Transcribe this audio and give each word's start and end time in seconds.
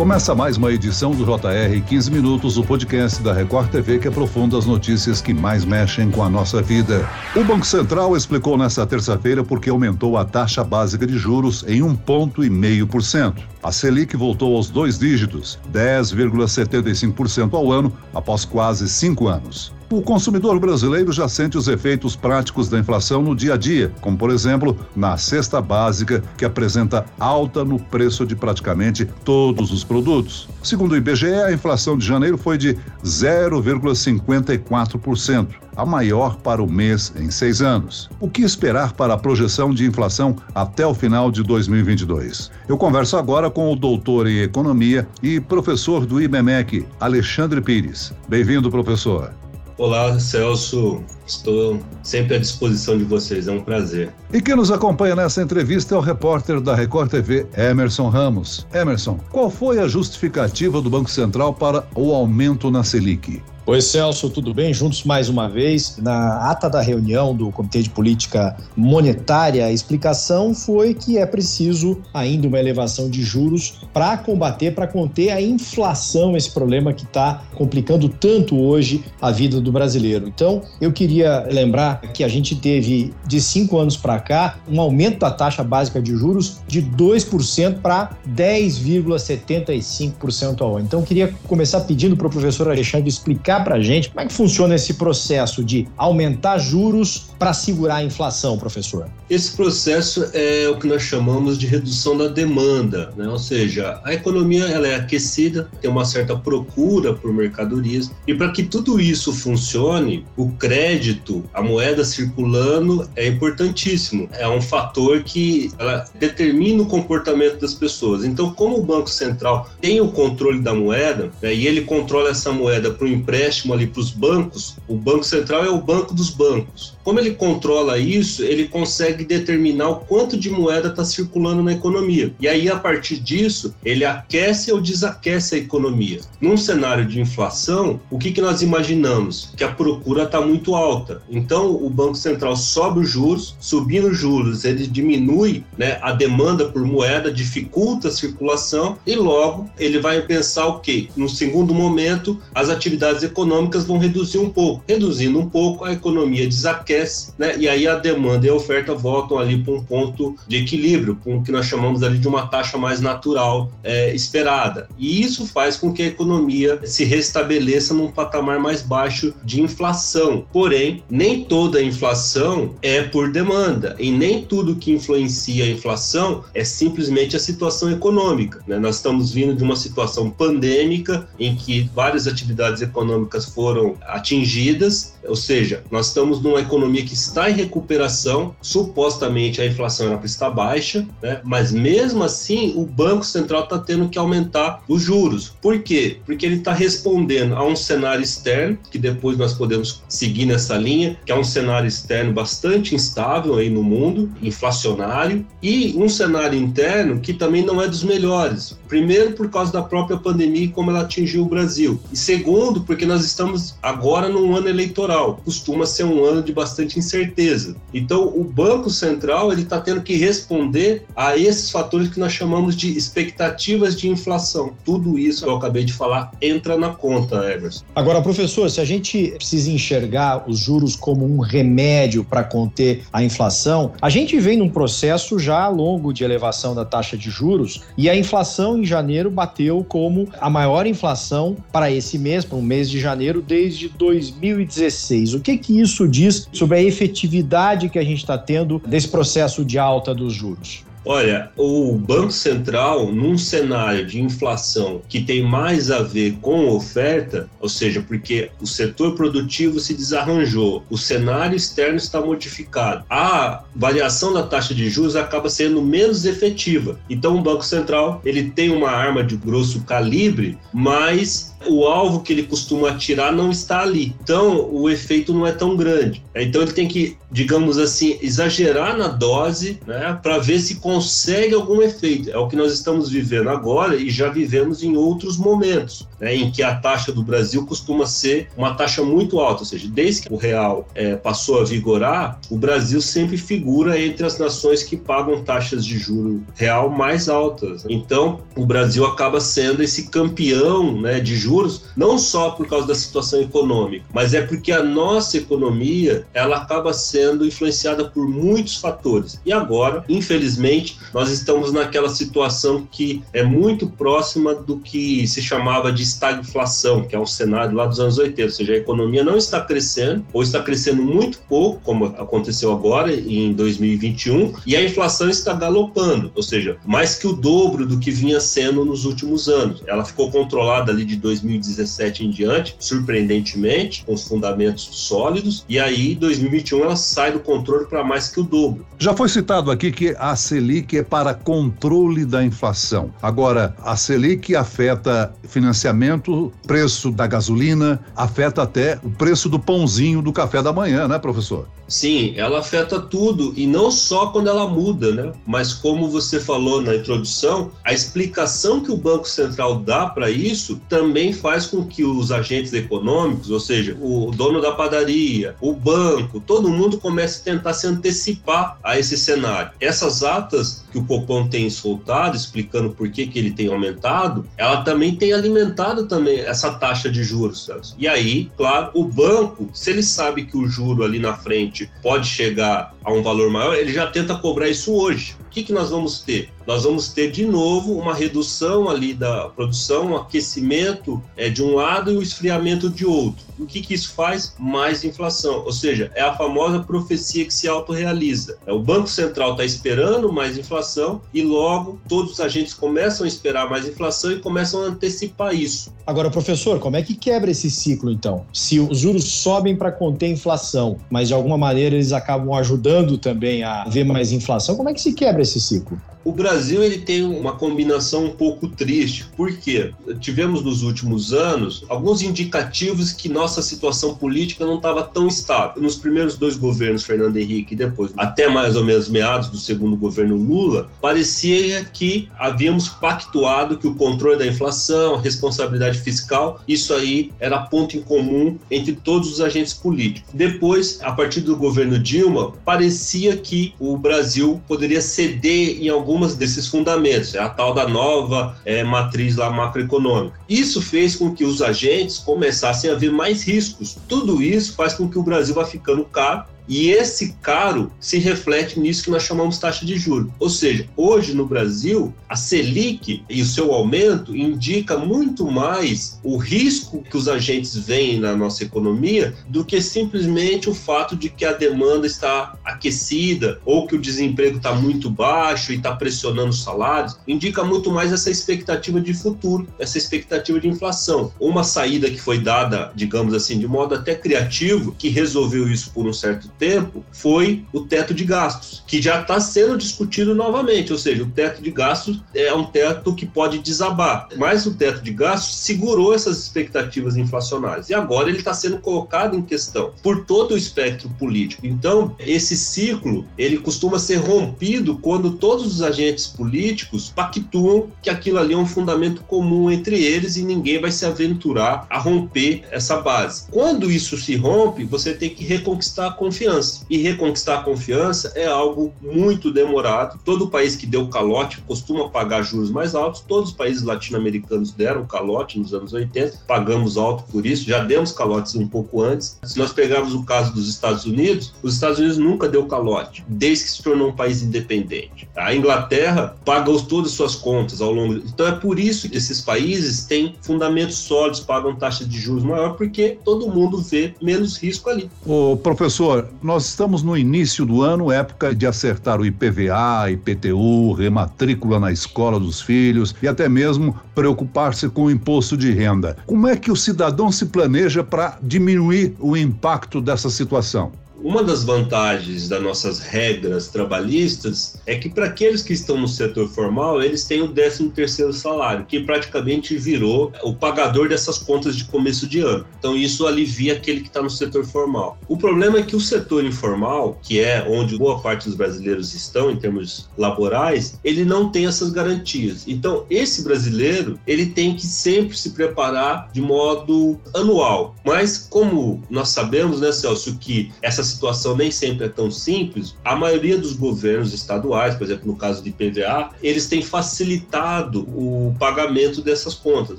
Começa 0.00 0.34
mais 0.34 0.56
uma 0.56 0.72
edição 0.72 1.10
do 1.10 1.26
JR 1.26 1.78
15 1.86 2.10
Minutos, 2.10 2.56
o 2.56 2.64
podcast 2.64 3.22
da 3.22 3.34
Record 3.34 3.70
TV 3.70 3.98
que 3.98 4.08
aprofunda 4.08 4.56
as 4.56 4.64
notícias 4.64 5.20
que 5.20 5.34
mais 5.34 5.62
mexem 5.62 6.10
com 6.10 6.22
a 6.22 6.30
nossa 6.30 6.62
vida. 6.62 7.06
O 7.36 7.44
Banco 7.44 7.66
Central 7.66 8.16
explicou 8.16 8.56
nesta 8.56 8.86
terça-feira 8.86 9.44
porque 9.44 9.68
aumentou 9.68 10.16
a 10.16 10.24
taxa 10.24 10.64
básica 10.64 11.06
de 11.06 11.18
juros 11.18 11.66
em 11.68 11.82
um 11.82 11.94
ponto 11.94 12.42
e 12.42 12.48
meio 12.48 12.86
por 12.86 13.02
cento. 13.02 13.42
A 13.62 13.70
Selic 13.70 14.16
voltou 14.16 14.56
aos 14.56 14.70
dois 14.70 14.98
dígitos, 14.98 15.58
10,75% 15.70 17.52
ao 17.52 17.70
ano, 17.70 17.92
após 18.14 18.46
quase 18.46 18.88
cinco 18.88 19.28
anos. 19.28 19.70
O 19.92 20.00
consumidor 20.00 20.60
brasileiro 20.60 21.10
já 21.10 21.28
sente 21.28 21.58
os 21.58 21.66
efeitos 21.66 22.14
práticos 22.14 22.68
da 22.68 22.78
inflação 22.78 23.22
no 23.22 23.34
dia 23.34 23.54
a 23.54 23.56
dia, 23.56 23.92
como 24.00 24.16
por 24.16 24.30
exemplo 24.30 24.78
na 24.94 25.16
cesta 25.16 25.60
básica, 25.60 26.22
que 26.38 26.44
apresenta 26.44 27.04
alta 27.18 27.64
no 27.64 27.76
preço 27.76 28.24
de 28.24 28.36
praticamente 28.36 29.04
todos 29.24 29.72
os 29.72 29.82
produtos. 29.82 30.48
Segundo 30.62 30.92
o 30.92 30.96
IBGE, 30.96 31.34
a 31.34 31.52
inflação 31.52 31.98
de 31.98 32.06
janeiro 32.06 32.38
foi 32.38 32.56
de 32.56 32.78
0,54%, 33.04 35.48
a 35.76 35.84
maior 35.84 36.36
para 36.36 36.62
o 36.62 36.70
mês 36.70 37.12
em 37.16 37.28
seis 37.28 37.60
anos. 37.60 38.08
O 38.20 38.30
que 38.30 38.42
esperar 38.42 38.92
para 38.92 39.14
a 39.14 39.18
projeção 39.18 39.74
de 39.74 39.84
inflação 39.84 40.36
até 40.54 40.86
o 40.86 40.94
final 40.94 41.32
de 41.32 41.42
2022? 41.42 42.52
Eu 42.68 42.78
converso 42.78 43.16
agora 43.16 43.50
com 43.50 43.72
o 43.72 43.76
doutor 43.76 44.28
em 44.28 44.38
economia 44.38 45.08
e 45.20 45.40
professor 45.40 46.06
do 46.06 46.22
IBMEC, 46.22 46.86
Alexandre 47.00 47.60
Pires. 47.60 48.14
Bem-vindo, 48.28 48.70
professor. 48.70 49.32
Olá, 49.80 50.20
Celso. 50.20 51.02
Estou 51.26 51.80
sempre 52.02 52.34
à 52.36 52.38
disposição 52.38 52.98
de 52.98 53.04
vocês, 53.04 53.48
é 53.48 53.50
um 53.50 53.62
prazer. 53.62 54.12
E 54.30 54.38
quem 54.38 54.54
nos 54.54 54.70
acompanha 54.70 55.16
nessa 55.16 55.40
entrevista 55.40 55.94
é 55.94 55.98
o 55.98 56.02
repórter 56.02 56.60
da 56.60 56.74
Record 56.74 57.10
TV, 57.10 57.46
Emerson 57.56 58.10
Ramos. 58.10 58.66
Emerson, 58.74 59.18
qual 59.30 59.48
foi 59.48 59.78
a 59.78 59.88
justificativa 59.88 60.82
do 60.82 60.90
Banco 60.90 61.10
Central 61.10 61.54
para 61.54 61.88
o 61.94 62.12
aumento 62.12 62.70
na 62.70 62.84
Selic? 62.84 63.42
Oi, 63.66 63.82
Celso, 63.82 64.30
tudo 64.30 64.54
bem? 64.54 64.72
Juntos 64.72 65.04
mais 65.04 65.28
uma 65.28 65.46
vez. 65.46 65.98
Na 65.98 66.50
ata 66.50 66.70
da 66.70 66.80
reunião 66.80 67.36
do 67.36 67.52
Comitê 67.52 67.82
de 67.82 67.90
Política 67.90 68.56
Monetária, 68.74 69.66
a 69.66 69.70
explicação 69.70 70.54
foi 70.54 70.94
que 70.94 71.18
é 71.18 71.26
preciso 71.26 71.98
ainda 72.12 72.48
uma 72.48 72.58
elevação 72.58 73.10
de 73.10 73.22
juros 73.22 73.82
para 73.92 74.16
combater, 74.16 74.74
para 74.74 74.86
conter 74.86 75.28
a 75.30 75.42
inflação, 75.42 76.38
esse 76.38 76.50
problema 76.50 76.94
que 76.94 77.04
está 77.04 77.42
complicando 77.54 78.08
tanto 78.08 78.58
hoje 78.58 79.04
a 79.20 79.30
vida 79.30 79.60
do 79.60 79.70
brasileiro. 79.70 80.26
Então, 80.26 80.62
eu 80.80 80.90
queria 80.90 81.46
lembrar 81.50 82.00
que 82.00 82.24
a 82.24 82.28
gente 82.28 82.56
teve, 82.56 83.12
de 83.26 83.42
cinco 83.42 83.76
anos 83.78 83.94
para 83.94 84.18
cá, 84.18 84.56
um 84.66 84.80
aumento 84.80 85.18
da 85.18 85.30
taxa 85.30 85.62
básica 85.62 86.00
de 86.00 86.16
juros 86.16 86.62
de 86.66 86.82
2% 86.82 87.82
para 87.82 88.16
10,75% 88.34 90.62
ao 90.62 90.78
ano. 90.78 90.86
Então, 90.86 91.00
eu 91.00 91.06
queria 91.06 91.34
começar 91.46 91.82
pedindo 91.82 92.16
para 92.16 92.26
o 92.26 92.30
professor 92.30 92.70
Alexandre 92.70 93.10
explicar 93.10 93.49
explicar 93.50 93.64
para 93.64 93.76
a 93.76 93.80
gente 93.80 94.08
como 94.08 94.20
é 94.20 94.26
que 94.26 94.32
funciona 94.32 94.74
esse 94.74 94.94
processo 94.94 95.64
de 95.64 95.88
aumentar 95.96 96.58
juros 96.58 97.30
para 97.38 97.52
segurar 97.52 97.96
a 97.96 98.04
inflação, 98.04 98.56
professor? 98.56 99.08
Esse 99.28 99.56
processo 99.56 100.30
é 100.32 100.68
o 100.68 100.78
que 100.78 100.86
nós 100.86 101.02
chamamos 101.02 101.58
de 101.58 101.66
redução 101.66 102.16
da 102.16 102.28
demanda, 102.28 103.12
né? 103.16 103.28
ou 103.28 103.38
seja, 103.38 104.00
a 104.04 104.12
economia 104.12 104.64
ela 104.66 104.86
é 104.86 104.94
aquecida, 104.94 105.68
tem 105.80 105.90
uma 105.90 106.04
certa 106.04 106.36
procura 106.36 107.14
por 107.14 107.32
mercadorias, 107.32 108.10
e 108.26 108.34
para 108.34 108.50
que 108.50 108.62
tudo 108.62 109.00
isso 109.00 109.32
funcione, 109.32 110.24
o 110.36 110.50
crédito, 110.52 111.42
a 111.54 111.62
moeda 111.62 112.04
circulando 112.04 113.08
é 113.16 113.26
importantíssimo. 113.26 114.28
É 114.32 114.48
um 114.48 114.60
fator 114.60 115.22
que 115.22 115.70
determina 116.18 116.82
o 116.82 116.86
comportamento 116.86 117.58
das 117.58 117.74
pessoas. 117.74 118.24
Então, 118.24 118.52
como 118.52 118.78
o 118.78 118.82
Banco 118.82 119.08
Central 119.08 119.68
tem 119.80 120.00
o 120.00 120.08
controle 120.08 120.60
da 120.60 120.74
moeda, 120.74 121.30
né, 121.40 121.54
e 121.54 121.66
ele 121.66 121.82
controla 121.82 122.30
essa 122.30 122.52
moeda 122.52 122.90
para 122.90 123.06
o 123.06 123.08
empréstimo, 123.08 123.39
empréstimo 123.40 123.72
ali 123.72 123.86
para 123.86 124.00
os 124.00 124.10
bancos, 124.10 124.76
o 124.86 124.96
Banco 124.96 125.24
Central 125.24 125.64
é 125.64 125.70
o 125.70 125.80
banco 125.80 126.14
dos 126.14 126.30
bancos. 126.30 126.94
Como 127.02 127.18
ele 127.18 127.32
controla 127.32 127.98
isso, 127.98 128.42
ele 128.44 128.68
consegue 128.68 129.24
determinar 129.24 129.88
o 129.88 129.96
quanto 129.96 130.36
de 130.36 130.50
moeda 130.50 130.88
está 130.88 131.04
circulando 131.04 131.62
na 131.62 131.72
economia. 131.72 132.34
E 132.38 132.46
aí, 132.46 132.68
a 132.68 132.76
partir 132.76 133.18
disso, 133.18 133.74
ele 133.82 134.04
aquece 134.04 134.70
ou 134.70 134.80
desaquece 134.80 135.54
a 135.54 135.58
economia. 135.58 136.20
Num 136.40 136.56
cenário 136.56 137.06
de 137.06 137.20
inflação, 137.20 137.98
o 138.10 138.18
que, 138.18 138.30
que 138.30 138.42
nós 138.42 138.60
imaginamos? 138.60 139.52
Que 139.56 139.64
a 139.64 139.72
procura 139.72 140.24
está 140.24 140.40
muito 140.40 140.74
alta. 140.74 141.22
Então, 141.30 141.74
o 141.74 141.88
Banco 141.88 142.14
Central 142.14 142.54
sobe 142.56 143.00
os 143.00 143.08
juros, 143.08 143.56
subindo 143.58 144.08
os 144.08 144.18
juros, 144.18 144.64
ele 144.64 144.86
diminui 144.86 145.64
né, 145.78 145.98
a 146.02 146.12
demanda 146.12 146.66
por 146.66 146.84
moeda, 146.84 147.32
dificulta 147.32 148.08
a 148.08 148.12
circulação 148.12 148.98
e 149.06 149.14
logo 149.16 149.70
ele 149.78 149.98
vai 149.98 150.20
pensar 150.22 150.66
o 150.66 150.80
quê? 150.80 151.08
No 151.16 151.28
segundo 151.28 151.74
momento, 151.74 152.38
as 152.54 152.68
atividades 152.68 153.22
econômicas 153.30 153.84
vão 153.84 153.98
reduzir 153.98 154.38
um 154.38 154.50
pouco. 154.50 154.84
Reduzindo 154.86 155.38
um 155.38 155.48
pouco, 155.48 155.84
a 155.84 155.92
economia 155.92 156.46
desaquece, 156.46 157.32
né? 157.38 157.56
E 157.58 157.68
aí 157.68 157.86
a 157.86 157.96
demanda 157.96 158.46
e 158.46 158.50
a 158.50 158.54
oferta 158.54 158.94
voltam 158.94 159.38
ali 159.38 159.62
para 159.62 159.72
um 159.72 159.82
ponto 159.82 160.34
de 160.46 160.56
equilíbrio, 160.56 161.16
com 161.16 161.38
o 161.38 161.42
que 161.42 161.52
nós 161.52 161.66
chamamos 161.66 162.02
ali 162.02 162.18
de 162.18 162.28
uma 162.28 162.46
taxa 162.46 162.76
mais 162.76 163.00
natural 163.00 163.70
é, 163.82 164.14
esperada. 164.14 164.88
E 164.98 165.22
isso 165.22 165.46
faz 165.46 165.76
com 165.76 165.92
que 165.92 166.02
a 166.02 166.06
economia 166.06 166.80
se 166.84 167.04
restabeleça 167.04 167.94
num 167.94 168.10
patamar 168.10 168.58
mais 168.58 168.82
baixo 168.82 169.34
de 169.44 169.60
inflação. 169.60 170.44
Porém, 170.52 171.02
nem 171.08 171.44
toda 171.44 171.78
a 171.78 171.82
inflação 171.82 172.74
é 172.82 173.02
por 173.02 173.30
demanda, 173.30 173.96
e 173.98 174.10
nem 174.10 174.42
tudo 174.42 174.76
que 174.76 174.92
influencia 174.92 175.64
a 175.64 175.68
inflação 175.68 176.44
é 176.54 176.64
simplesmente 176.64 177.36
a 177.36 177.40
situação 177.40 177.90
econômica. 177.90 178.62
Né? 178.66 178.78
Nós 178.78 178.96
estamos 178.96 179.32
vindo 179.32 179.54
de 179.54 179.62
uma 179.62 179.76
situação 179.76 180.30
pandêmica 180.30 181.28
em 181.38 181.54
que 181.54 181.88
várias 181.94 182.26
atividades 182.26 182.82
econômicas 182.82 183.19
econômicas 183.20 183.46
foram 183.46 183.96
atingidas, 184.06 185.14
ou 185.26 185.36
seja, 185.36 185.82
nós 185.90 186.08
estamos 186.08 186.42
numa 186.42 186.60
economia 186.60 187.04
que 187.04 187.14
está 187.14 187.50
em 187.50 187.54
recuperação, 187.54 188.54
supostamente 188.60 189.60
a 189.60 189.66
inflação 189.66 190.08
era 190.08 190.16
para 190.16 190.26
estar 190.26 190.50
baixa, 190.50 191.06
né? 191.22 191.40
mas 191.44 191.72
mesmo 191.72 192.22
assim 192.22 192.72
o 192.76 192.84
Banco 192.84 193.24
Central 193.24 193.64
está 193.64 193.78
tendo 193.78 194.08
que 194.08 194.18
aumentar 194.18 194.82
os 194.88 195.02
juros. 195.02 195.52
Por 195.60 195.80
quê? 195.80 196.18
Porque 196.24 196.46
ele 196.46 196.56
está 196.56 196.72
respondendo 196.72 197.54
a 197.54 197.64
um 197.64 197.76
cenário 197.76 198.22
externo, 198.22 198.78
que 198.90 198.98
depois 198.98 199.36
nós 199.36 199.52
podemos 199.52 200.02
seguir 200.08 200.46
nessa 200.46 200.76
linha, 200.76 201.18
que 201.24 201.32
é 201.32 201.38
um 201.38 201.44
cenário 201.44 201.88
externo 201.88 202.32
bastante 202.32 202.94
instável 202.94 203.56
aí 203.56 203.68
no 203.68 203.82
mundo, 203.82 204.30
inflacionário, 204.42 205.46
e 205.62 205.94
um 205.96 206.08
cenário 206.08 206.58
interno 206.58 207.20
que 207.20 207.32
também 207.32 207.64
não 207.64 207.80
é 207.80 207.86
dos 207.86 208.02
melhores. 208.02 208.78
Primeiro, 208.88 209.32
por 209.32 209.50
causa 209.50 209.72
da 209.72 209.82
própria 209.82 210.16
pandemia 210.16 210.64
e 210.64 210.68
como 210.68 210.90
ela 210.90 211.02
atingiu 211.02 211.42
o 211.42 211.48
Brasil. 211.48 212.00
E 212.12 212.16
segundo, 212.16 212.80
porque 212.82 213.06
nós 213.10 213.24
estamos 213.24 213.74
agora 213.82 214.28
num 214.28 214.54
ano 214.54 214.68
eleitoral, 214.68 215.40
costuma 215.44 215.84
ser 215.84 216.04
um 216.04 216.24
ano 216.24 216.42
de 216.42 216.52
bastante 216.52 216.96
incerteza. 216.98 217.74
Então, 217.92 218.28
o 218.28 218.44
Banco 218.44 218.88
Central 218.88 219.52
ele 219.52 219.62
está 219.62 219.80
tendo 219.80 220.00
que 220.00 220.14
responder 220.14 221.04
a 221.16 221.36
esses 221.36 221.70
fatores 221.70 222.08
que 222.08 222.20
nós 222.20 222.32
chamamos 222.32 222.76
de 222.76 222.96
expectativas 222.96 223.98
de 223.98 224.08
inflação. 224.08 224.72
Tudo 224.84 225.18
isso 225.18 225.42
que 225.42 225.50
eu 225.50 225.56
acabei 225.56 225.84
de 225.84 225.92
falar 225.92 226.30
entra 226.40 226.78
na 226.78 226.90
conta, 226.90 227.36
Everson. 227.52 227.84
Agora, 227.96 228.22
professor, 228.22 228.70
se 228.70 228.80
a 228.80 228.84
gente 228.84 229.32
precisa 229.32 229.70
enxergar 229.70 230.48
os 230.48 230.60
juros 230.60 230.94
como 230.94 231.26
um 231.26 231.40
remédio 231.40 232.22
para 232.22 232.44
conter 232.44 233.02
a 233.12 233.24
inflação, 233.24 233.92
a 234.00 234.08
gente 234.08 234.38
vem 234.38 234.56
num 234.58 234.68
processo 234.68 235.36
já 235.38 235.66
longo 235.66 236.12
de 236.12 236.22
elevação 236.22 236.76
da 236.76 236.84
taxa 236.84 237.16
de 237.16 237.28
juros 237.28 237.82
e 237.98 238.08
a 238.08 238.14
inflação 238.14 238.78
em 238.78 238.84
janeiro 238.84 239.30
bateu 239.30 239.84
como 239.88 240.28
a 240.40 240.48
maior 240.48 240.86
inflação 240.86 241.56
para 241.72 241.90
esse 241.90 242.16
mês, 242.18 242.44
para 242.44 242.56
um 242.56 242.62
mês 242.62 242.88
de 242.88 242.99
janeiro 243.00 243.42
desde 243.42 243.88
2016. 243.88 245.34
O 245.34 245.40
que 245.40 245.56
que 245.58 245.80
isso 245.80 246.06
diz 246.06 246.48
sobre 246.52 246.78
a 246.78 246.82
efetividade 246.82 247.88
que 247.88 247.98
a 247.98 248.04
gente 248.04 248.18
está 248.18 248.38
tendo 248.38 248.80
desse 248.86 249.08
processo 249.08 249.64
de 249.64 249.78
alta 249.78 250.14
dos 250.14 250.32
juros? 250.32 250.84
Olha, 251.04 251.50
o 251.56 251.94
Banco 251.94 252.30
Central, 252.30 253.10
num 253.10 253.38
cenário 253.38 254.06
de 254.06 254.20
inflação 254.20 255.00
que 255.08 255.22
tem 255.22 255.42
mais 255.42 255.90
a 255.90 256.02
ver 256.02 256.36
com 256.42 256.68
oferta, 256.68 257.48
ou 257.58 257.68
seja, 257.68 258.04
porque 258.06 258.50
o 258.60 258.66
setor 258.66 259.14
produtivo 259.14 259.80
se 259.80 259.94
desarranjou, 259.94 260.84
o 260.90 260.98
cenário 260.98 261.56
externo 261.56 261.96
está 261.96 262.20
modificado, 262.20 263.04
a 263.08 263.64
variação 263.74 264.32
da 264.32 264.42
taxa 264.42 264.74
de 264.74 264.90
juros 264.90 265.16
acaba 265.16 265.48
sendo 265.48 265.80
menos 265.80 266.24
efetiva. 266.26 266.98
Então, 267.08 267.36
o 267.36 267.42
Banco 267.42 267.64
Central 267.64 268.20
ele 268.24 268.50
tem 268.50 268.70
uma 268.70 268.90
arma 268.90 269.24
de 269.24 269.36
grosso 269.36 269.82
calibre, 269.82 270.58
mas 270.72 271.50
o 271.66 271.84
alvo 271.84 272.20
que 272.20 272.32
ele 272.32 272.44
costuma 272.44 272.90
atirar 272.90 273.32
não 273.32 273.50
está 273.50 273.82
ali. 273.82 274.14
Então, 274.22 274.68
o 274.70 274.88
efeito 274.88 275.32
não 275.32 275.46
é 275.46 275.52
tão 275.52 275.76
grande. 275.76 276.22
Então, 276.34 276.62
ele 276.62 276.72
tem 276.72 276.88
que, 276.88 277.16
digamos 277.30 277.78
assim, 277.78 278.18
exagerar 278.22 278.96
na 278.96 279.08
dose 279.08 279.78
né, 279.86 280.18
para 280.22 280.38
ver 280.38 280.58
se 280.60 280.76
consegue 280.90 281.54
algum 281.54 281.80
efeito. 281.80 282.30
É 282.30 282.36
o 282.36 282.48
que 282.48 282.56
nós 282.56 282.72
estamos 282.72 283.08
vivendo 283.08 283.48
agora 283.48 283.94
e 283.94 284.10
já 284.10 284.28
vivemos 284.28 284.82
em 284.82 284.96
outros 284.96 285.36
momentos, 285.36 286.08
né, 286.18 286.34
em 286.34 286.50
que 286.50 286.64
a 286.64 286.74
taxa 286.74 287.12
do 287.12 287.22
Brasil 287.22 287.64
costuma 287.64 288.06
ser 288.06 288.48
uma 288.56 288.74
taxa 288.74 289.00
muito 289.04 289.38
alta, 289.38 289.60
ou 289.60 289.66
seja, 289.66 289.86
desde 289.86 290.22
que 290.22 290.32
o 290.32 290.36
real 290.36 290.88
é, 290.96 291.14
passou 291.14 291.60
a 291.60 291.64
vigorar, 291.64 292.40
o 292.50 292.56
Brasil 292.56 293.00
sempre 293.00 293.36
figura 293.36 294.00
entre 294.00 294.26
as 294.26 294.36
nações 294.36 294.82
que 294.82 294.96
pagam 294.96 295.44
taxas 295.44 295.84
de 295.84 295.96
juro 295.96 296.42
real 296.56 296.90
mais 296.90 297.28
altas. 297.28 297.84
Então, 297.88 298.40
o 298.56 298.66
Brasil 298.66 299.06
acaba 299.06 299.40
sendo 299.40 299.84
esse 299.84 300.08
campeão 300.08 301.00
né, 301.00 301.20
de 301.20 301.36
juros, 301.36 301.84
não 301.96 302.18
só 302.18 302.50
por 302.50 302.66
causa 302.66 302.88
da 302.88 302.96
situação 302.96 303.40
econômica, 303.40 304.04
mas 304.12 304.34
é 304.34 304.42
porque 304.42 304.72
a 304.72 304.82
nossa 304.82 305.36
economia 305.36 306.26
ela 306.34 306.56
acaba 306.56 306.92
sendo 306.92 307.46
influenciada 307.46 308.06
por 308.06 308.28
muitos 308.28 308.76
fatores. 308.76 309.40
E 309.46 309.52
agora, 309.52 310.04
infelizmente, 310.08 310.79
nós 311.12 311.30
estamos 311.30 311.72
naquela 311.72 312.08
situação 312.08 312.86
que 312.90 313.22
é 313.32 313.42
muito 313.42 313.88
próxima 313.88 314.54
do 314.54 314.78
que 314.78 315.26
se 315.26 315.42
chamava 315.42 315.92
de 315.92 316.02
estagflação, 316.02 317.04
que 317.04 317.14
é 317.14 317.18
um 317.18 317.26
cenário 317.26 317.74
lá 317.74 317.86
dos 317.86 318.00
anos 318.00 318.18
80, 318.18 318.42
ou 318.42 318.50
seja, 318.50 318.72
a 318.72 318.76
economia 318.76 319.24
não 319.24 319.36
está 319.36 319.60
crescendo 319.60 320.24
ou 320.32 320.42
está 320.42 320.62
crescendo 320.62 321.02
muito 321.02 321.38
pouco, 321.48 321.80
como 321.82 322.06
aconteceu 322.06 322.72
agora 322.72 323.12
em 323.12 323.52
2021, 323.52 324.54
e 324.66 324.76
a 324.76 324.82
inflação 324.82 325.28
está 325.28 325.52
galopando, 325.52 326.32
ou 326.34 326.42
seja, 326.42 326.76
mais 326.86 327.14
que 327.14 327.26
o 327.26 327.32
dobro 327.32 327.86
do 327.86 327.98
que 327.98 328.10
vinha 328.10 328.40
sendo 328.40 328.84
nos 328.84 329.04
últimos 329.04 329.48
anos. 329.48 329.82
Ela 329.86 330.04
ficou 330.04 330.30
controlada 330.30 330.92
ali 330.92 331.04
de 331.04 331.16
2017 331.16 332.24
em 332.24 332.30
diante, 332.30 332.76
surpreendentemente, 332.78 334.04
com 334.04 334.14
os 334.14 334.26
fundamentos 334.26 334.88
sólidos, 334.92 335.64
e 335.68 335.78
aí 335.78 336.14
2021 336.14 336.84
ela 336.84 336.96
sai 336.96 337.32
do 337.32 337.40
controle 337.40 337.86
para 337.86 338.02
mais 338.02 338.28
que 338.28 338.40
o 338.40 338.44
dobro. 338.44 338.86
Já 338.98 339.14
foi 339.14 339.28
citado 339.28 339.70
aqui 339.70 339.90
que 339.90 340.14
a 340.18 340.34
Selic 340.36 340.69
é 340.92 341.02
para 341.02 341.34
controle 341.34 342.24
da 342.24 342.44
inflação. 342.44 343.12
Agora, 343.20 343.74
a 343.82 343.96
Selic 343.96 344.54
afeta 344.54 345.32
financiamento, 345.48 346.52
preço 346.66 347.10
da 347.10 347.26
gasolina, 347.26 348.00
afeta 348.14 348.62
até 348.62 348.98
o 349.02 349.10
preço 349.10 349.48
do 349.48 349.58
pãozinho 349.58 350.22
do 350.22 350.32
café 350.32 350.62
da 350.62 350.72
manhã, 350.72 351.08
né, 351.08 351.18
professor? 351.18 351.66
Sim, 351.90 352.34
ela 352.36 352.60
afeta 352.60 353.00
tudo 353.00 353.52
e 353.56 353.66
não 353.66 353.90
só 353.90 354.28
quando 354.28 354.48
ela 354.48 354.68
muda, 354.68 355.12
né? 355.12 355.32
Mas 355.44 355.74
como 355.74 356.08
você 356.08 356.38
falou 356.38 356.80
na 356.80 356.94
introdução, 356.94 357.72
a 357.84 357.92
explicação 357.92 358.80
que 358.80 358.92
o 358.92 358.96
Banco 358.96 359.26
Central 359.26 359.80
dá 359.80 360.06
para 360.06 360.30
isso 360.30 360.80
também 360.88 361.32
faz 361.32 361.66
com 361.66 361.84
que 361.84 362.04
os 362.04 362.30
agentes 362.30 362.72
econômicos, 362.72 363.50
ou 363.50 363.58
seja, 363.58 363.96
o 364.00 364.30
dono 364.30 364.60
da 364.60 364.70
padaria, 364.70 365.56
o 365.60 365.72
banco, 365.72 366.38
todo 366.38 366.70
mundo 366.70 366.96
comece 366.96 367.40
a 367.40 367.52
tentar 367.52 367.72
se 367.72 367.88
antecipar 367.88 368.78
a 368.84 368.96
esse 368.96 369.18
cenário. 369.18 369.72
Essas 369.80 370.22
atas 370.22 370.59
que 370.90 370.98
o 370.98 371.04
Copom 371.04 371.48
tem 371.48 371.68
soltado, 371.70 372.36
explicando 372.36 372.90
por 372.90 373.10
que, 373.10 373.26
que 373.26 373.38
ele 373.38 373.50
tem 373.50 373.68
aumentado, 373.68 374.46
ela 374.56 374.82
também 374.82 375.14
tem 375.14 375.32
alimentado 375.32 376.06
também 376.06 376.40
essa 376.40 376.72
taxa 376.72 377.10
de 377.10 377.22
juros. 377.22 377.70
E 377.98 378.08
aí, 378.08 378.50
claro, 378.56 378.90
o 378.94 379.04
banco, 379.04 379.68
se 379.72 379.90
ele 379.90 380.02
sabe 380.02 380.44
que 380.44 380.56
o 380.56 380.66
juro 380.66 381.04
ali 381.04 381.18
na 381.18 381.34
frente 381.34 381.90
pode 382.02 382.26
chegar 382.26 382.94
a 383.04 383.12
um 383.12 383.22
valor 383.22 383.50
maior, 383.50 383.74
ele 383.74 383.92
já 383.92 384.06
tenta 384.06 384.34
cobrar 384.36 384.68
isso 384.68 384.92
hoje. 384.92 385.36
O 385.40 385.50
que, 385.50 385.62
que 385.62 385.72
nós 385.72 385.90
vamos 385.90 386.20
ter? 386.20 386.50
Nós 386.66 386.84
vamos 386.84 387.08
ter 387.08 387.30
de 387.30 387.44
novo 387.44 387.94
uma 387.94 388.14
redução 388.14 388.88
ali 388.88 389.14
da 389.14 389.48
produção, 389.48 390.12
um 390.12 390.16
aquecimento 390.16 391.22
é, 391.36 391.48
de 391.48 391.62
um 391.62 391.74
lado 391.74 392.12
e 392.12 392.16
o 392.16 392.22
esfriamento 392.22 392.88
de 392.88 393.04
outro. 393.06 393.44
O 393.58 393.66
que, 393.66 393.80
que 393.80 393.94
isso 393.94 394.12
faz? 394.14 394.54
Mais 394.58 395.04
inflação. 395.04 395.64
Ou 395.64 395.72
seja, 395.72 396.10
é 396.14 396.22
a 396.22 396.34
famosa 396.34 396.80
profecia 396.80 397.44
que 397.44 397.52
se 397.52 397.68
autorrealiza. 397.68 398.58
É, 398.66 398.72
o 398.72 398.78
Banco 398.78 399.08
Central 399.08 399.52
está 399.52 399.64
esperando 399.64 400.32
mais 400.32 400.56
inflação 400.56 401.20
e 401.32 401.42
logo 401.42 402.00
todos 402.08 402.32
os 402.32 402.40
agentes 402.40 402.72
começam 402.72 403.24
a 403.24 403.28
esperar 403.28 403.68
mais 403.68 403.86
inflação 403.86 404.32
e 404.32 404.38
começam 404.38 404.82
a 404.82 404.86
antecipar 404.86 405.54
isso. 405.54 405.92
Agora, 406.06 406.30
professor, 406.30 406.78
como 406.80 406.96
é 406.96 407.02
que 407.02 407.14
quebra 407.14 407.50
esse 407.50 407.70
ciclo 407.70 408.10
então? 408.10 408.44
Se 408.52 408.80
os 408.80 408.98
juros 408.98 409.24
sobem 409.24 409.76
para 409.76 409.92
conter 409.92 410.26
a 410.26 410.30
inflação, 410.30 410.96
mas 411.10 411.28
de 411.28 411.34
alguma 411.34 411.58
maneira 411.58 411.94
eles 411.94 412.12
acabam 412.12 412.52
ajudando 412.54 413.18
também 413.18 413.62
a 413.62 413.84
ver 413.84 414.04
mais 414.04 414.32
inflação, 414.32 414.76
como 414.76 414.88
é 414.88 414.94
que 414.94 415.00
se 415.00 415.12
quebra 415.12 415.42
esse 415.42 415.60
ciclo? 415.60 416.00
O 416.22 416.32
Brasil 416.32 416.82
ele 416.82 416.98
tem 416.98 417.24
uma 417.24 417.52
combinação 417.52 418.26
um 418.26 418.30
pouco 418.30 418.68
triste, 418.68 419.26
porque 419.36 419.92
tivemos 420.20 420.62
nos 420.62 420.82
últimos 420.82 421.32
anos 421.32 421.82
alguns 421.88 422.20
indicativos 422.20 423.12
que 423.12 423.28
nossa 423.28 423.62
situação 423.62 424.14
política 424.14 424.66
não 424.66 424.76
estava 424.76 425.02
tão 425.02 425.26
estável. 425.26 425.80
Nos 425.82 425.96
primeiros 425.96 426.36
dois 426.36 426.56
governos, 426.56 427.04
Fernando 427.04 427.38
Henrique 427.38 427.72
e 427.72 427.76
depois, 427.76 428.12
até 428.18 428.48
mais 428.48 428.76
ou 428.76 428.84
menos 428.84 429.08
meados 429.08 429.48
do 429.48 429.56
segundo 429.56 429.96
governo 429.96 430.36
Lula, 430.36 430.90
parecia 431.00 431.84
que 431.84 432.28
havíamos 432.38 432.88
pactuado 432.88 433.78
que 433.78 433.86
o 433.86 433.94
controle 433.94 434.38
da 434.38 434.46
inflação, 434.46 435.14
a 435.14 435.20
responsabilidade 435.20 435.98
fiscal, 435.98 436.60
isso 436.68 436.92
aí 436.92 437.32
era 437.40 437.58
ponto 437.60 437.96
em 437.96 438.02
comum 438.02 438.58
entre 438.70 438.92
todos 438.92 439.32
os 439.32 439.40
agentes 439.40 439.72
políticos. 439.72 440.30
Depois, 440.34 440.98
a 441.02 441.12
partir 441.12 441.40
do 441.40 441.56
governo 441.56 441.98
Dilma, 441.98 442.52
parecia 442.64 443.36
que 443.38 443.74
o 443.80 443.96
Brasil 443.96 444.60
poderia 444.68 445.00
ceder 445.00 445.82
em 445.82 445.88
algum 445.88 446.09
algumas 446.10 446.34
desses 446.34 446.66
fundamentos, 446.66 447.36
é 447.36 447.38
a 447.38 447.48
tal 447.48 447.72
da 447.72 447.86
nova 447.86 448.56
é, 448.64 448.82
matriz 448.82 449.36
lá 449.36 449.48
macroeconômica. 449.48 450.40
Isso 450.48 450.82
fez 450.82 451.14
com 451.14 451.32
que 451.32 451.44
os 451.44 451.62
agentes 451.62 452.18
começassem 452.18 452.90
a 452.90 452.96
ver 452.96 453.12
mais 453.12 453.44
riscos. 453.44 453.96
Tudo 454.08 454.42
isso 454.42 454.74
faz 454.74 454.94
com 454.94 455.08
que 455.08 455.16
o 455.16 455.22
Brasil 455.22 455.54
vá 455.54 455.64
ficando 455.64 456.04
caro 456.04 456.44
e 456.70 456.92
esse 456.92 457.32
caro 457.42 457.90
se 457.98 458.16
reflete 458.18 458.78
nisso 458.78 459.02
que 459.02 459.10
nós 459.10 459.24
chamamos 459.24 459.58
taxa 459.58 459.84
de 459.84 459.98
juros. 459.98 460.30
Ou 460.38 460.48
seja, 460.48 460.86
hoje 460.96 461.34
no 461.34 461.44
Brasil, 461.44 462.14
a 462.28 462.36
Selic 462.36 463.24
e 463.28 463.42
o 463.42 463.44
seu 463.44 463.72
aumento 463.74 464.36
indica 464.36 464.96
muito 464.96 465.50
mais 465.50 466.20
o 466.22 466.36
risco 466.36 467.02
que 467.02 467.16
os 467.16 467.26
agentes 467.26 467.74
veem 467.74 468.20
na 468.20 468.36
nossa 468.36 468.62
economia 468.62 469.34
do 469.48 469.64
que 469.64 469.82
simplesmente 469.82 470.70
o 470.70 470.74
fato 470.74 471.16
de 471.16 471.28
que 471.28 471.44
a 471.44 471.52
demanda 471.52 472.06
está 472.06 472.56
aquecida 472.64 473.60
ou 473.64 473.88
que 473.88 473.96
o 473.96 474.00
desemprego 474.00 474.58
está 474.58 474.72
muito 474.72 475.10
baixo 475.10 475.72
e 475.72 475.76
está 475.76 475.96
pressionando 475.96 476.50
os 476.50 476.62
salários. 476.62 477.18
Indica 477.26 477.64
muito 477.64 477.90
mais 477.90 478.12
essa 478.12 478.30
expectativa 478.30 479.00
de 479.00 479.12
futuro, 479.12 479.66
essa 479.76 479.98
expectativa 479.98 480.60
de 480.60 480.68
inflação. 480.68 481.32
Uma 481.40 481.64
saída 481.64 482.08
que 482.08 482.20
foi 482.20 482.38
dada, 482.38 482.92
digamos 482.94 483.34
assim, 483.34 483.58
de 483.58 483.66
modo 483.66 483.96
até 483.96 484.14
criativo, 484.14 484.94
que 484.96 485.08
resolveu 485.08 485.68
isso 485.68 485.90
por 485.90 486.06
um 486.06 486.12
certo 486.12 486.48
tempo 486.60 487.02
foi 487.10 487.64
o 487.72 487.80
teto 487.80 488.12
de 488.12 488.24
gastos, 488.24 488.84
que 488.86 489.00
já 489.00 489.22
está 489.22 489.40
sendo 489.40 489.78
discutido 489.78 490.34
novamente, 490.34 490.92
ou 490.92 490.98
seja, 490.98 491.22
o 491.22 491.30
teto 491.30 491.62
de 491.62 491.70
gastos 491.70 492.20
é 492.34 492.52
um 492.54 492.64
teto 492.64 493.14
que 493.14 493.24
pode 493.24 493.58
desabar, 493.58 494.28
mas 494.36 494.66
o 494.66 494.74
teto 494.74 495.02
de 495.02 495.10
gastos 495.10 495.56
segurou 495.56 496.14
essas 496.14 496.38
expectativas 496.38 497.16
inflacionárias 497.16 497.88
e 497.88 497.94
agora 497.94 498.28
ele 498.28 498.38
está 498.38 498.52
sendo 498.52 498.78
colocado 498.78 499.34
em 499.34 499.42
questão 499.42 499.92
por 500.02 500.26
todo 500.26 500.52
o 500.52 500.58
espectro 500.58 501.08
político. 501.18 501.66
Então, 501.66 502.14
esse 502.18 502.56
ciclo 502.56 503.26
ele 503.38 503.58
costuma 503.58 503.98
ser 503.98 504.16
rompido 504.16 504.98
quando 504.98 505.32
todos 505.32 505.66
os 505.66 505.82
agentes 505.82 506.26
políticos 506.26 507.10
pactuam 507.14 507.88
que 508.02 508.10
aquilo 508.10 508.38
ali 508.38 508.52
é 508.52 508.56
um 508.56 508.66
fundamento 508.66 509.22
comum 509.22 509.70
entre 509.70 510.02
eles 510.02 510.36
e 510.36 510.42
ninguém 510.42 510.78
vai 510.78 510.90
se 510.90 511.06
aventurar 511.06 511.86
a 511.88 511.98
romper 511.98 512.64
essa 512.70 513.00
base. 513.00 513.46
Quando 513.50 513.90
isso 513.90 514.18
se 514.18 514.36
rompe, 514.36 514.84
você 514.84 515.14
tem 515.14 515.30
que 515.30 515.44
reconquistar 515.44 516.08
a 516.08 516.12
confiança 516.12 516.49
confiança. 516.50 516.86
E 516.90 516.98
reconquistar 516.98 517.58
a 517.60 517.62
confiança 517.62 518.32
é 518.34 518.46
algo 518.46 518.92
muito 519.00 519.52
demorado. 519.52 520.18
Todo 520.24 520.48
país 520.48 520.76
que 520.76 520.86
deu 520.86 521.08
calote 521.08 521.62
costuma 521.66 522.08
pagar 522.08 522.42
juros 522.42 522.70
mais 522.70 522.94
altos. 522.94 523.20
Todos 523.20 523.50
os 523.50 523.56
países 523.56 523.82
latino-americanos 523.82 524.72
deram 524.72 525.06
calote 525.06 525.58
nos 525.58 525.72
anos 525.72 525.92
80, 525.92 526.40
pagamos 526.46 526.96
alto 526.96 527.24
por 527.30 527.46
isso, 527.46 527.64
já 527.64 527.80
demos 527.80 528.12
calotes 528.12 528.54
um 528.54 528.66
pouco 528.66 529.02
antes. 529.02 529.38
Se 529.42 529.58
nós 529.58 529.72
pegarmos 529.72 530.14
o 530.14 530.24
caso 530.24 530.52
dos 530.52 530.68
Estados 530.68 531.04
Unidos, 531.04 531.52
os 531.62 531.74
Estados 531.74 531.98
Unidos 531.98 532.18
nunca 532.18 532.48
deu 532.48 532.66
calote, 532.66 533.24
desde 533.28 533.64
que 533.64 533.70
se 533.70 533.82
tornou 533.82 534.08
um 534.08 534.16
país 534.16 534.42
independente. 534.42 535.28
A 535.36 535.54
Inglaterra 535.54 536.36
paga 536.44 536.70
todas 536.88 537.10
as 537.10 537.16
suas 537.16 537.34
contas 537.34 537.80
ao 537.80 537.92
longo. 537.92 538.14
Então 538.14 538.46
é 538.46 538.52
por 538.52 538.78
isso 538.78 539.08
que 539.08 539.16
esses 539.16 539.40
países 539.40 540.04
têm 540.04 540.34
fundamentos 540.40 540.96
sólidos, 540.98 541.40
pagam 541.40 541.74
taxa 541.74 542.04
de 542.04 542.18
juros 542.18 542.44
maior, 542.44 542.74
porque 542.76 543.18
todo 543.24 543.48
mundo 543.48 543.78
vê 543.78 544.14
menos 544.20 544.56
risco 544.56 544.88
ali. 544.88 545.10
O 545.26 545.56
professor, 545.56 546.28
nós 546.42 546.66
estamos 546.66 547.02
no 547.02 547.16
início 547.16 547.66
do 547.66 547.82
ano, 547.82 548.10
época 548.10 548.54
de 548.54 548.66
acertar 548.66 549.20
o 549.20 549.26
IPVA, 549.26 550.10
IPTU, 550.10 550.92
rematrícula 550.92 551.78
na 551.78 551.92
escola 551.92 552.40
dos 552.40 552.60
filhos 552.60 553.14
e 553.22 553.28
até 553.28 553.48
mesmo 553.48 553.98
preocupar-se 554.14 554.88
com 554.88 555.04
o 555.04 555.10
imposto 555.10 555.56
de 555.56 555.70
renda. 555.70 556.16
Como 556.26 556.48
é 556.48 556.56
que 556.56 556.70
o 556.70 556.76
cidadão 556.76 557.30
se 557.30 557.46
planeja 557.46 558.02
para 558.02 558.38
diminuir 558.42 559.14
o 559.18 559.36
impacto 559.36 560.00
dessa 560.00 560.30
situação? 560.30 560.92
Uma 561.22 561.42
das 561.42 561.64
vantagens 561.64 562.48
das 562.48 562.62
nossas 562.62 562.98
regras 562.98 563.68
trabalhistas 563.68 564.76
é 564.86 564.96
que 564.96 565.08
para 565.08 565.26
aqueles 565.26 565.62
que 565.62 565.72
estão 565.72 565.98
no 565.98 566.08
setor 566.08 566.48
formal, 566.48 567.02
eles 567.02 567.24
têm 567.24 567.42
o 567.42 567.48
13 567.48 567.90
terceiro 567.90 568.32
salário, 568.32 568.86
que 568.86 569.00
praticamente 569.00 569.76
virou 569.76 570.32
o 570.42 570.54
pagador 570.54 571.08
dessas 571.08 571.38
contas 571.38 571.76
de 571.76 571.84
começo 571.84 572.26
de 572.26 572.40
ano. 572.40 572.64
Então 572.78 572.96
isso 572.96 573.26
alivia 573.26 573.74
aquele 573.74 574.00
que 574.00 574.08
está 574.08 574.22
no 574.22 574.30
setor 574.30 574.64
formal. 574.64 575.18
O 575.28 575.36
problema 575.36 575.78
é 575.78 575.82
que 575.82 575.96
o 575.96 576.00
setor 576.00 576.44
informal, 576.44 577.18
que 577.22 577.40
é 577.40 577.66
onde 577.68 577.98
boa 577.98 578.20
parte 578.20 578.46
dos 578.46 578.54
brasileiros 578.54 579.14
estão 579.14 579.50
em 579.50 579.56
termos 579.56 580.08
laborais, 580.16 580.98
ele 581.04 581.24
não 581.24 581.50
tem 581.50 581.66
essas 581.66 581.90
garantias. 581.90 582.64
Então 582.66 583.04
esse 583.10 583.42
brasileiro, 583.42 584.18
ele 584.26 584.46
tem 584.46 584.74
que 584.74 584.86
sempre 584.86 585.36
se 585.36 585.50
preparar 585.50 586.30
de 586.32 586.40
modo 586.40 587.20
anual. 587.34 587.94
Mas 588.04 588.38
como 588.38 589.02
nós 589.10 589.28
sabemos, 589.28 589.80
né, 589.80 589.92
Celso, 589.92 590.36
que 590.38 590.72
essa 590.82 591.09
situação 591.10 591.56
nem 591.56 591.70
sempre 591.70 592.06
é 592.06 592.08
tão 592.08 592.30
simples, 592.30 592.94
a 593.04 593.16
maioria 593.16 593.58
dos 593.58 593.72
governos 593.74 594.32
estaduais, 594.32 594.94
por 594.94 595.04
exemplo, 595.04 595.26
no 595.26 595.36
caso 595.36 595.62
de 595.62 595.70
IPVA, 595.70 596.30
eles 596.42 596.66
têm 596.66 596.82
facilitado 596.82 598.00
o 598.08 598.54
pagamento 598.58 599.22
dessas 599.22 599.54
contas. 599.54 599.98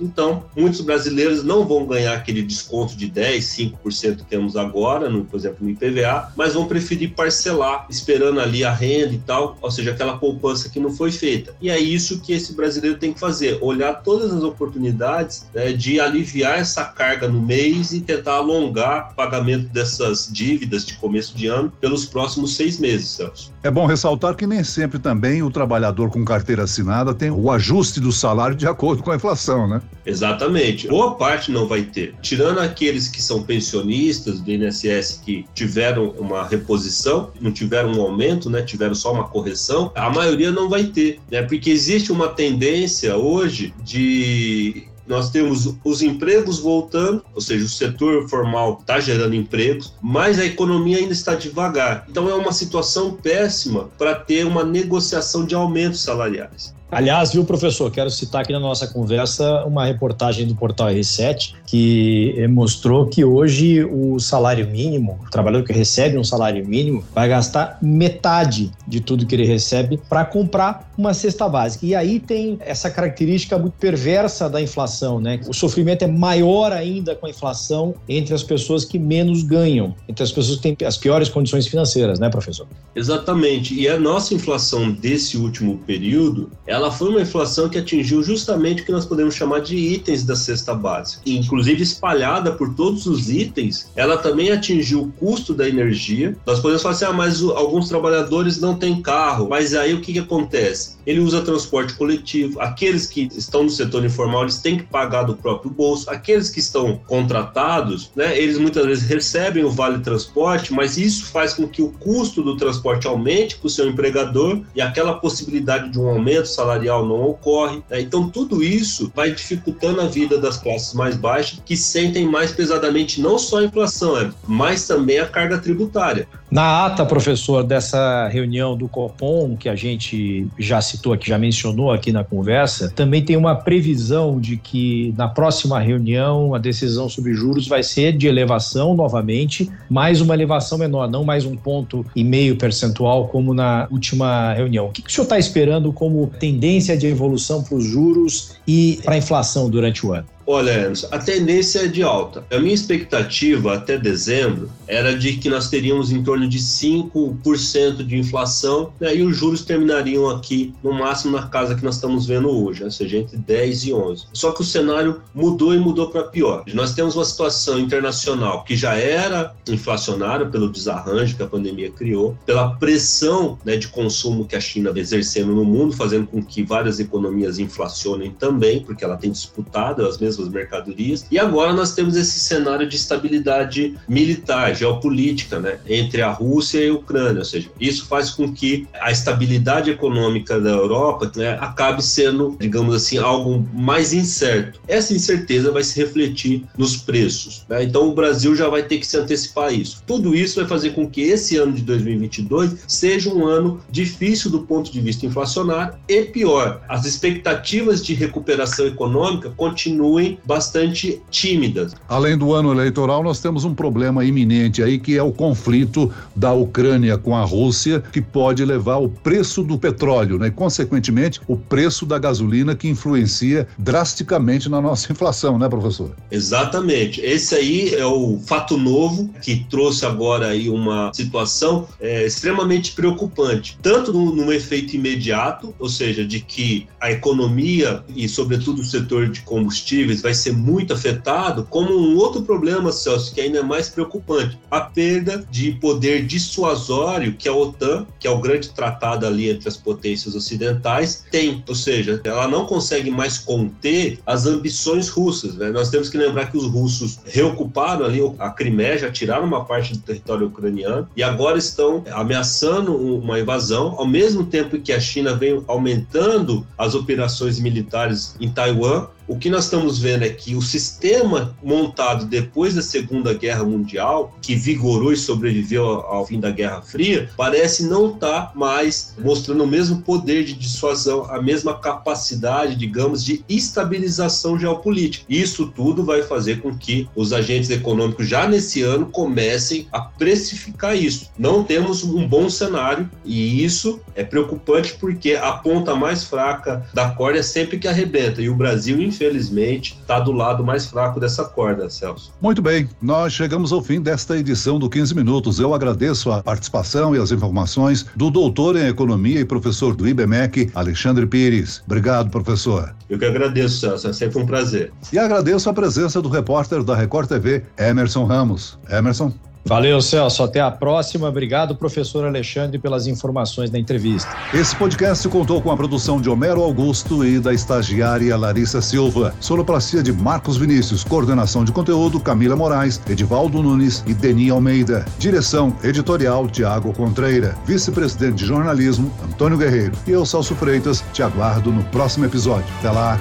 Então, 0.00 0.44
muitos 0.56 0.80
brasileiros 0.80 1.44
não 1.44 1.66
vão 1.66 1.86
ganhar 1.86 2.14
aquele 2.14 2.42
desconto 2.42 2.96
de 2.96 3.06
10, 3.06 3.44
5% 3.44 4.16
que 4.16 4.24
temos 4.24 4.56
agora, 4.56 5.08
no, 5.08 5.24
por 5.24 5.38
exemplo, 5.38 5.58
no 5.60 5.70
IPVA, 5.70 6.32
mas 6.36 6.54
vão 6.54 6.66
preferir 6.66 7.14
parcelar, 7.14 7.86
esperando 7.88 8.40
ali 8.40 8.64
a 8.64 8.72
renda 8.72 9.12
e 9.14 9.18
tal, 9.18 9.58
ou 9.60 9.70
seja, 9.70 9.90
aquela 9.90 10.18
poupança 10.18 10.68
que 10.68 10.80
não 10.80 10.90
foi 10.90 11.10
feita. 11.10 11.54
E 11.60 11.70
é 11.70 11.78
isso 11.78 12.20
que 12.20 12.32
esse 12.32 12.54
brasileiro 12.54 12.98
tem 12.98 13.12
que 13.12 13.20
fazer, 13.20 13.58
olhar 13.60 14.02
todas 14.02 14.32
as 14.32 14.42
oportunidades 14.42 15.46
né, 15.54 15.72
de 15.72 16.00
aliviar 16.00 16.58
essa 16.58 16.84
carga 16.84 17.28
no 17.28 17.40
mês 17.40 17.92
e 17.92 18.00
tentar 18.00 18.34
alongar 18.34 19.12
o 19.12 19.14
pagamento 19.14 19.68
dessas 19.68 20.28
dívidas 20.30 20.84
de 20.84 20.93
começo 20.96 21.36
de 21.36 21.46
ano 21.46 21.72
pelos 21.80 22.06
próximos 22.06 22.56
seis 22.56 22.78
meses, 22.78 23.08
Celso. 23.08 23.52
É 23.62 23.70
bom 23.70 23.86
ressaltar 23.86 24.34
que 24.34 24.46
nem 24.46 24.62
sempre 24.62 24.98
também 24.98 25.42
o 25.42 25.50
trabalhador 25.50 26.10
com 26.10 26.24
carteira 26.24 26.64
assinada 26.64 27.14
tem 27.14 27.30
o 27.30 27.50
ajuste 27.50 28.00
do 28.00 28.12
salário 28.12 28.54
de 28.54 28.66
acordo 28.66 29.02
com 29.02 29.10
a 29.10 29.16
inflação, 29.16 29.66
né? 29.66 29.80
Exatamente. 30.04 30.88
Boa 30.88 31.14
parte 31.14 31.50
não 31.50 31.66
vai 31.66 31.82
ter. 31.82 32.14
Tirando 32.20 32.58
aqueles 32.60 33.08
que 33.08 33.22
são 33.22 33.42
pensionistas 33.42 34.40
do 34.40 34.50
INSS 34.50 35.22
que 35.24 35.46
tiveram 35.54 36.10
uma 36.18 36.46
reposição, 36.46 37.30
não 37.40 37.52
tiveram 37.52 37.92
um 37.92 38.02
aumento, 38.02 38.50
né? 38.50 38.62
Tiveram 38.62 38.94
só 38.94 39.12
uma 39.12 39.24
correção, 39.24 39.90
a 39.94 40.10
maioria 40.10 40.50
não 40.50 40.68
vai 40.68 40.84
ter, 40.84 41.20
né? 41.30 41.42
Porque 41.42 41.70
existe 41.70 42.12
uma 42.12 42.28
tendência 42.28 43.16
hoje 43.16 43.74
de 43.82 44.88
nós 45.06 45.30
temos 45.30 45.74
os 45.84 46.02
empregos 46.02 46.58
voltando, 46.58 47.24
ou 47.34 47.40
seja, 47.40 47.64
o 47.64 47.68
setor 47.68 48.28
formal 48.28 48.78
está 48.80 49.00
gerando 49.00 49.34
empregos, 49.34 49.94
mas 50.02 50.38
a 50.38 50.44
economia 50.44 50.98
ainda 50.98 51.12
está 51.12 51.34
devagar. 51.34 52.06
Então 52.08 52.28
é 52.28 52.34
uma 52.34 52.52
situação 52.52 53.12
péssima 53.12 53.90
para 53.98 54.14
ter 54.14 54.46
uma 54.46 54.64
negociação 54.64 55.44
de 55.44 55.54
aumentos 55.54 56.02
salariais. 56.02 56.74
Aliás, 56.94 57.32
viu, 57.32 57.44
professor, 57.44 57.90
quero 57.90 58.08
citar 58.10 58.42
aqui 58.42 58.52
na 58.52 58.60
nossa 58.60 58.86
conversa 58.86 59.64
uma 59.64 59.84
reportagem 59.84 60.46
do 60.46 60.54
portal 60.54 60.88
R7 60.88 61.54
que 61.66 62.46
mostrou 62.48 63.06
que 63.06 63.24
hoje 63.24 63.84
o 63.84 64.20
salário 64.20 64.66
mínimo, 64.66 65.18
o 65.26 65.30
trabalhador 65.30 65.66
que 65.66 65.72
recebe 65.72 66.16
um 66.16 66.24
salário 66.24 66.64
mínimo, 66.66 67.04
vai 67.14 67.28
gastar 67.28 67.78
metade 67.82 68.70
de 68.86 69.00
tudo 69.00 69.26
que 69.26 69.34
ele 69.34 69.44
recebe 69.44 70.00
para 70.08 70.24
comprar 70.24 70.92
uma 70.96 71.12
cesta 71.12 71.48
básica. 71.48 71.84
E 71.84 71.94
aí 71.94 72.20
tem 72.20 72.58
essa 72.60 72.88
característica 72.88 73.58
muito 73.58 73.74
perversa 73.74 74.48
da 74.48 74.62
inflação, 74.62 75.20
né? 75.20 75.40
O 75.48 75.52
sofrimento 75.52 76.02
é 76.02 76.06
maior 76.06 76.72
ainda 76.72 77.16
com 77.16 77.26
a 77.26 77.30
inflação 77.30 77.94
entre 78.08 78.34
as 78.34 78.42
pessoas 78.42 78.84
que 78.84 78.98
menos 78.98 79.42
ganham, 79.42 79.94
entre 80.08 80.22
as 80.22 80.30
pessoas 80.30 80.58
que 80.58 80.74
têm 80.74 80.86
as 80.86 80.96
piores 80.96 81.28
condições 81.28 81.66
financeiras, 81.66 82.20
né, 82.20 82.30
professor? 82.30 82.66
Exatamente. 82.94 83.74
E 83.74 83.88
a 83.88 83.98
nossa 83.98 84.34
inflação 84.34 84.92
desse 84.92 85.36
último 85.36 85.78
período, 85.78 86.50
ela 86.66 86.83
foi 86.90 87.10
uma 87.10 87.22
inflação 87.22 87.68
que 87.68 87.78
atingiu 87.78 88.22
justamente 88.22 88.82
o 88.82 88.84
que 88.84 88.92
nós 88.92 89.06
podemos 89.06 89.34
chamar 89.34 89.60
de 89.60 89.76
itens 89.76 90.24
da 90.24 90.36
cesta 90.36 90.74
básica. 90.74 91.22
Inclusive 91.26 91.82
espalhada 91.82 92.52
por 92.52 92.74
todos 92.74 93.06
os 93.06 93.30
itens, 93.30 93.90
ela 93.94 94.16
também 94.16 94.50
atingiu 94.50 95.02
o 95.02 95.12
custo 95.12 95.54
da 95.54 95.68
energia. 95.68 96.36
Nós 96.46 96.60
podemos 96.60 96.82
falar 96.82 96.94
assim, 96.94 97.04
ah, 97.04 97.12
mas 97.12 97.42
alguns 97.42 97.88
trabalhadores 97.88 98.60
não 98.60 98.76
têm 98.76 99.00
carro. 99.00 99.48
Mas 99.48 99.74
aí 99.74 99.94
o 99.94 100.00
que, 100.00 100.12
que 100.12 100.18
acontece? 100.18 100.96
Ele 101.06 101.20
usa 101.20 101.42
transporte 101.42 101.94
coletivo. 101.94 102.60
Aqueles 102.60 103.06
que 103.06 103.28
estão 103.36 103.64
no 103.64 103.70
setor 103.70 104.04
informal, 104.04 104.42
eles 104.42 104.58
têm 104.58 104.78
que 104.78 104.84
pagar 104.84 105.24
do 105.24 105.36
próprio 105.36 105.70
bolso. 105.70 106.08
Aqueles 106.10 106.48
que 106.50 106.60
estão 106.60 107.00
contratados, 107.06 108.10
né, 108.16 108.38
eles 108.38 108.58
muitas 108.58 108.84
vezes 108.86 109.04
recebem 109.08 109.64
o 109.64 109.70
vale 109.70 109.98
transporte, 109.98 110.72
mas 110.72 110.96
isso 110.96 111.26
faz 111.26 111.52
com 111.52 111.68
que 111.68 111.82
o 111.82 111.90
custo 111.90 112.42
do 112.42 112.56
transporte 112.56 113.06
aumente 113.06 113.56
para 113.56 113.66
o 113.66 113.70
seu 113.70 113.88
empregador 113.88 114.60
e 114.74 114.80
aquela 114.80 115.14
possibilidade 115.14 115.90
de 115.90 115.98
um 115.98 116.08
aumento 116.08 116.48
salarial 116.64 117.06
não 117.06 117.22
ocorre. 117.22 117.82
Né? 117.90 118.00
Então, 118.00 118.28
tudo 118.28 118.62
isso 118.62 119.12
vai 119.14 119.30
dificultando 119.30 120.00
a 120.00 120.06
vida 120.06 120.38
das 120.38 120.56
classes 120.56 120.94
mais 120.94 121.16
baixas, 121.16 121.60
que 121.64 121.76
sentem 121.76 122.26
mais 122.26 122.50
pesadamente 122.50 123.20
não 123.20 123.38
só 123.38 123.58
a 123.58 123.64
inflação, 123.64 124.16
é, 124.18 124.30
mas 124.46 124.86
também 124.86 125.18
a 125.18 125.26
carga 125.26 125.58
tributária. 125.58 126.26
Na 126.54 126.86
ata, 126.86 127.04
professor, 127.04 127.64
dessa 127.64 128.28
reunião 128.28 128.76
do 128.76 128.86
Copom, 128.86 129.56
que 129.56 129.68
a 129.68 129.74
gente 129.74 130.46
já 130.56 130.80
citou 130.80 131.12
aqui, 131.12 131.28
já 131.28 131.36
mencionou 131.36 131.90
aqui 131.90 132.12
na 132.12 132.22
conversa, 132.22 132.92
também 132.94 133.24
tem 133.24 133.36
uma 133.36 133.56
previsão 133.56 134.38
de 134.38 134.56
que 134.56 135.12
na 135.18 135.26
próxima 135.26 135.80
reunião 135.80 136.54
a 136.54 136.58
decisão 136.58 137.08
sobre 137.08 137.34
juros 137.34 137.66
vai 137.66 137.82
ser 137.82 138.16
de 138.16 138.28
elevação 138.28 138.94
novamente, 138.94 139.68
mais 139.90 140.20
uma 140.20 140.32
elevação 140.32 140.78
menor, 140.78 141.10
não 141.10 141.24
mais 141.24 141.44
um 141.44 141.56
ponto 141.56 142.06
e 142.14 142.22
meio 142.22 142.54
percentual 142.54 143.26
como 143.26 143.52
na 143.52 143.88
última 143.90 144.52
reunião. 144.52 144.86
O 144.86 144.92
que, 144.92 145.02
que 145.02 145.10
o 145.10 145.12
senhor 145.12 145.24
está 145.24 145.40
esperando 145.40 145.92
como 145.92 146.28
tendência 146.38 146.96
de 146.96 147.08
evolução 147.08 147.64
para 147.64 147.74
os 147.74 147.84
juros 147.84 148.52
e 148.64 149.00
para 149.04 149.14
a 149.14 149.18
inflação 149.18 149.68
durante 149.68 150.06
o 150.06 150.12
ano? 150.12 150.26
Olha, 150.46 150.72
Emerson, 150.72 151.08
a 151.10 151.18
tendência 151.18 151.80
é 151.80 151.86
de 151.86 152.02
alta. 152.02 152.44
A 152.50 152.58
minha 152.58 152.74
expectativa 152.74 153.74
até 153.74 153.96
dezembro 153.96 154.70
era 154.86 155.16
de 155.16 155.38
que 155.38 155.48
nós 155.48 155.70
teríamos 155.70 156.12
em 156.12 156.22
torno 156.22 156.46
de 156.46 156.58
5% 156.58 158.04
de 158.04 158.18
inflação 158.18 158.92
né, 159.00 159.16
e 159.16 159.22
os 159.22 159.34
juros 159.36 159.64
terminariam 159.64 160.28
aqui 160.28 160.74
no 160.82 160.92
máximo 160.92 161.36
na 161.36 161.46
casa 161.46 161.74
que 161.74 161.82
nós 161.82 161.94
estamos 161.94 162.26
vendo 162.26 162.50
hoje, 162.50 162.84
ou 162.84 162.90
seja, 162.90 163.18
entre 163.18 163.38
10 163.38 163.84
e 163.84 163.92
11. 163.94 164.26
Só 164.34 164.52
que 164.52 164.60
o 164.60 164.64
cenário 164.64 165.22
mudou 165.34 165.74
e 165.74 165.78
mudou 165.78 166.10
para 166.10 166.24
pior. 166.24 166.64
Nós 166.74 166.94
temos 166.94 167.16
uma 167.16 167.24
situação 167.24 167.78
internacional 167.78 168.64
que 168.64 168.76
já 168.76 168.94
era 168.94 169.54
inflacionária 169.66 170.46
pelo 170.46 170.70
desarranjo 170.70 171.36
que 171.36 171.42
a 171.42 171.46
pandemia 171.46 171.90
criou, 171.90 172.36
pela 172.44 172.74
pressão 172.76 173.58
né, 173.64 173.76
de 173.76 173.88
consumo 173.88 174.44
que 174.44 174.56
a 174.56 174.60
China 174.60 174.92
exercendo 174.94 175.54
no 175.54 175.64
mundo, 175.64 175.96
fazendo 175.96 176.26
com 176.26 176.42
que 176.42 176.62
várias 176.62 177.00
economias 177.00 177.58
inflacionem 177.58 178.30
também, 178.30 178.80
porque 178.80 179.04
ela 179.04 179.16
tem 179.16 179.30
disputado 179.30 180.06
as 180.06 180.18
mesmas 180.18 180.33
mesmas 180.34 180.48
mercadorias. 180.48 181.26
E 181.30 181.38
agora 181.38 181.72
nós 181.72 181.94
temos 181.94 182.16
esse 182.16 182.40
cenário 182.40 182.88
de 182.88 182.96
estabilidade 182.96 183.94
militar, 184.08 184.74
geopolítica, 184.74 185.58
né, 185.58 185.78
entre 185.86 186.22
a 186.22 186.30
Rússia 186.30 186.80
e 186.80 186.88
a 186.88 186.94
Ucrânia, 186.94 187.38
ou 187.38 187.44
seja, 187.44 187.70
isso 187.80 188.06
faz 188.06 188.30
com 188.30 188.52
que 188.52 188.86
a 189.00 189.10
estabilidade 189.10 189.90
econômica 189.90 190.60
da 190.60 190.70
Europa 190.70 191.30
né, 191.36 191.56
acabe 191.60 192.02
sendo, 192.02 192.56
digamos 192.58 192.94
assim, 192.94 193.18
algo 193.18 193.66
mais 193.72 194.12
incerto. 194.12 194.80
Essa 194.88 195.14
incerteza 195.14 195.70
vai 195.70 195.84
se 195.84 195.98
refletir 195.98 196.64
nos 196.76 196.96
preços. 196.96 197.64
Né? 197.68 197.84
Então 197.84 198.08
o 198.08 198.14
Brasil 198.14 198.54
já 198.54 198.68
vai 198.68 198.82
ter 198.82 198.98
que 198.98 199.06
se 199.06 199.16
antecipar 199.16 199.68
a 199.68 199.72
isso. 199.72 200.02
Tudo 200.06 200.34
isso 200.34 200.60
vai 200.60 200.68
fazer 200.68 200.90
com 200.90 201.08
que 201.08 201.22
esse 201.22 201.56
ano 201.56 201.72
de 201.72 201.82
2022 201.82 202.84
seja 202.86 203.32
um 203.32 203.46
ano 203.46 203.80
difícil 203.90 204.50
do 204.50 204.60
ponto 204.60 204.90
de 204.90 205.00
vista 205.00 205.26
inflacionário 205.26 205.94
e 206.08 206.22
pior, 206.22 206.82
as 206.88 207.04
expectativas 207.04 208.04
de 208.04 208.14
recuperação 208.14 208.86
econômica 208.86 209.50
continuem 209.50 210.23
bastante 210.44 211.20
tímidas. 211.30 211.94
Além 212.08 212.36
do 212.36 212.52
ano 212.52 212.72
eleitoral, 212.72 213.22
nós 213.22 213.40
temos 213.40 213.64
um 213.64 213.74
problema 213.74 214.24
iminente 214.24 214.82
aí 214.82 214.98
que 214.98 215.16
é 215.16 215.22
o 215.22 215.32
conflito 215.32 216.10
da 216.34 216.52
Ucrânia 216.52 217.16
com 217.18 217.36
a 217.36 217.44
Rússia, 217.44 218.02
que 218.12 218.20
pode 218.20 218.64
levar 218.64 218.96
o 218.96 219.08
preço 219.08 219.62
do 219.62 219.78
petróleo, 219.78 220.38
né? 220.38 220.48
E, 220.48 220.50
consequentemente, 220.50 221.40
o 221.48 221.56
preço 221.56 222.06
da 222.06 222.18
gasolina 222.18 222.74
que 222.74 222.88
influencia 222.88 223.66
drasticamente 223.78 224.68
na 224.68 224.80
nossa 224.80 225.12
inflação, 225.12 225.58
né, 225.58 225.68
professor? 225.68 226.14
Exatamente. 226.30 227.20
Esse 227.20 227.54
aí 227.54 227.94
é 227.94 228.06
o 228.06 228.38
fato 228.46 228.76
novo 228.76 229.30
que 229.42 229.64
trouxe 229.68 230.04
agora 230.06 230.48
aí 230.48 230.68
uma 230.68 231.12
situação 231.12 231.86
é, 232.00 232.26
extremamente 232.26 232.92
preocupante, 232.92 233.78
tanto 233.82 234.12
no, 234.12 234.34
no 234.34 234.52
efeito 234.52 234.96
imediato, 234.96 235.74
ou 235.78 235.88
seja, 235.88 236.24
de 236.24 236.40
que 236.40 236.86
a 237.00 237.10
economia 237.10 238.02
e, 238.14 238.28
sobretudo, 238.28 238.80
o 238.80 238.84
setor 238.84 239.28
de 239.28 239.40
combustíveis 239.42 240.13
vai 240.22 240.34
ser 240.34 240.52
muito 240.52 240.92
afetado, 240.92 241.66
como 241.70 241.92
um 241.92 242.16
outro 242.16 242.42
problema, 242.42 242.92
Celso, 242.92 243.34
que 243.34 243.40
ainda 243.40 243.58
é 243.58 243.62
mais 243.62 243.88
preocupante, 243.88 244.58
a 244.70 244.80
perda 244.80 245.44
de 245.50 245.72
poder 245.72 246.24
dissuasório 246.26 247.34
que 247.34 247.48
a 247.48 247.54
OTAN, 247.54 248.06
que 248.18 248.26
é 248.26 248.30
o 248.30 248.40
grande 248.40 248.70
tratado 248.70 249.26
ali 249.26 249.50
entre 249.50 249.68
as 249.68 249.76
potências 249.76 250.34
ocidentais, 250.34 251.24
tem. 251.30 251.62
Ou 251.68 251.74
seja, 251.74 252.20
ela 252.24 252.48
não 252.48 252.66
consegue 252.66 253.10
mais 253.10 253.38
conter 253.38 254.18
as 254.26 254.46
ambições 254.46 255.08
russas. 255.08 255.54
Né? 255.54 255.70
Nós 255.70 255.90
temos 255.90 256.08
que 256.08 256.16
lembrar 256.16 256.50
que 256.50 256.56
os 256.56 256.66
russos 256.66 257.18
reocuparam 257.24 258.04
ali 258.04 258.20
a 258.38 258.50
Crimeia, 258.50 258.98
já 258.98 259.10
tiraram 259.10 259.44
uma 259.44 259.64
parte 259.64 259.92
do 259.92 260.00
território 260.00 260.46
ucraniano 260.46 261.08
e 261.16 261.22
agora 261.22 261.58
estão 261.58 262.04
ameaçando 262.12 262.94
uma 262.96 263.38
invasão, 263.38 263.94
ao 263.98 264.06
mesmo 264.06 264.44
tempo 264.44 264.78
que 264.78 264.92
a 264.92 265.00
China 265.00 265.34
vem 265.34 265.62
aumentando 265.66 266.66
as 266.76 266.94
operações 266.94 267.58
militares 267.58 268.34
em 268.40 268.50
Taiwan 268.50 269.06
o 269.26 269.38
que 269.38 269.50
nós 269.50 269.64
estamos 269.64 269.98
vendo 269.98 270.24
é 270.24 270.28
que 270.28 270.54
o 270.54 270.62
sistema 270.62 271.56
montado 271.62 272.26
depois 272.26 272.74
da 272.74 272.82
Segunda 272.82 273.32
Guerra 273.32 273.64
Mundial, 273.64 274.36
que 274.42 274.54
vigorou 274.54 275.12
e 275.12 275.16
sobreviveu 275.16 275.84
ao 275.84 276.26
fim 276.26 276.38
da 276.38 276.50
Guerra 276.50 276.82
Fria, 276.82 277.30
parece 277.36 277.86
não 277.86 278.14
estar 278.14 278.48
tá 278.48 278.52
mais 278.54 279.14
mostrando 279.18 279.64
o 279.64 279.66
mesmo 279.66 280.02
poder 280.02 280.44
de 280.44 280.52
dissuasão, 280.54 281.24
a 281.30 281.40
mesma 281.40 281.78
capacidade, 281.78 282.76
digamos, 282.76 283.24
de 283.24 283.44
estabilização 283.48 284.58
geopolítica. 284.58 285.24
Isso 285.28 285.68
tudo 285.68 286.04
vai 286.04 286.22
fazer 286.22 286.60
com 286.60 286.76
que 286.76 287.08
os 287.14 287.32
agentes 287.32 287.70
econômicos 287.70 288.28
já 288.28 288.46
nesse 288.46 288.82
ano 288.82 289.06
comecem 289.06 289.86
a 289.92 290.00
precificar 290.00 290.96
isso. 290.96 291.30
Não 291.38 291.64
temos 291.64 292.02
um 292.04 292.26
bom 292.26 292.48
cenário 292.50 293.08
e 293.24 293.64
isso 293.64 294.00
é 294.14 294.22
preocupante 294.22 294.94
porque 295.00 295.32
a 295.32 295.52
ponta 295.52 295.94
mais 295.94 296.24
fraca 296.24 296.86
da 296.92 297.10
corda 297.10 297.38
é 297.38 297.42
sempre 297.42 297.78
que 297.78 297.88
arrebenta 297.88 298.42
e 298.42 298.48
o 298.48 298.54
Brasil, 298.54 299.00
infelizmente, 299.14 299.96
está 300.00 300.18
do 300.20 300.32
lado 300.32 300.64
mais 300.64 300.86
fraco 300.86 301.20
dessa 301.20 301.44
corda, 301.44 301.88
Celso. 301.88 302.32
Muito 302.40 302.60
bem, 302.60 302.88
nós 303.00 303.32
chegamos 303.32 303.72
ao 303.72 303.82
fim 303.82 304.00
desta 304.00 304.36
edição 304.36 304.78
do 304.78 304.90
15 304.90 305.14
Minutos. 305.14 305.58
Eu 305.58 305.72
agradeço 305.72 306.30
a 306.30 306.42
participação 306.42 307.14
e 307.14 307.18
as 307.18 307.30
informações 307.30 308.06
do 308.16 308.30
doutor 308.30 308.76
em 308.76 308.88
Economia 308.88 309.40
e 309.40 309.44
professor 309.44 309.94
do 309.94 310.06
IBMEC, 310.06 310.70
Alexandre 310.74 311.26
Pires. 311.26 311.82
Obrigado, 311.86 312.30
professor. 312.30 312.94
Eu 313.08 313.18
que 313.18 313.24
agradeço, 313.24 313.80
Celso, 313.80 314.08
é 314.08 314.12
sempre 314.12 314.40
um 314.40 314.46
prazer. 314.46 314.92
E 315.12 315.18
agradeço 315.18 315.70
a 315.70 315.72
presença 315.72 316.20
do 316.20 316.28
repórter 316.28 316.82
da 316.82 316.94
Record 316.94 317.28
TV, 317.28 317.62
Emerson 317.78 318.24
Ramos. 318.24 318.78
Emerson. 318.90 319.32
Valeu, 319.64 320.00
Celso. 320.00 320.42
Até 320.42 320.60
a 320.60 320.70
próxima. 320.70 321.28
Obrigado, 321.28 321.74
professor 321.74 322.24
Alexandre, 322.24 322.78
pelas 322.78 323.06
informações 323.06 323.70
da 323.70 323.78
entrevista. 323.78 324.30
Esse 324.52 324.76
podcast 324.76 325.26
contou 325.28 325.60
com 325.62 325.70
a 325.70 325.76
produção 325.76 326.20
de 326.20 326.28
Homero 326.28 326.62
Augusto 326.62 327.24
e 327.24 327.40
da 327.40 327.52
estagiária 327.52 328.36
Larissa 328.36 328.82
Silva. 328.82 329.34
Sonoplastia 329.40 330.02
de 330.02 330.12
Marcos 330.12 330.56
Vinícius. 330.56 331.02
Coordenação 331.02 331.64
de 331.64 331.72
conteúdo 331.72 332.20
Camila 332.20 332.54
Moraes, 332.54 333.00
Edivaldo 333.08 333.62
Nunes 333.62 334.04
e 334.06 334.12
Deni 334.12 334.50
Almeida. 334.50 335.06
Direção 335.18 335.74
editorial 335.82 336.46
Tiago 336.46 336.92
Contreira. 336.92 337.56
Vice-presidente 337.64 338.36
de 338.36 338.46
jornalismo 338.46 339.10
Antônio 339.24 339.56
Guerreiro. 339.56 339.92
E 340.06 340.10
eu, 340.10 340.26
Celso 340.26 340.54
Freitas, 340.54 341.02
te 341.12 341.22
aguardo 341.22 341.72
no 341.72 341.82
próximo 341.84 342.26
episódio. 342.26 342.66
Até 342.78 342.90
lá. 342.90 343.18